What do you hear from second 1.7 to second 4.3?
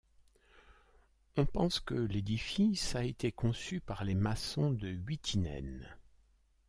que l'édifice a été conçu par les